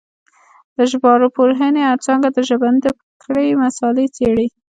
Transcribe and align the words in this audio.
د 0.75 0.77
ژبارواپوهنې 0.91 1.81
څانګه 2.05 2.29
د 2.33 2.37
ژبزده 2.49 2.91
کړې 3.23 3.47
مسالې 3.63 4.05
څېړي 4.15 4.47